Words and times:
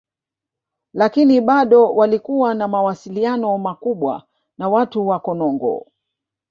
Lakini 0.93 1.41
bado 1.41 1.93
walikuwa 1.95 2.53
na 2.53 2.67
mawasiliano 2.67 3.57
makubwa 3.57 4.23
na 4.57 4.69
watu 4.69 5.07
wa 5.07 5.19
Konongo 5.19 5.87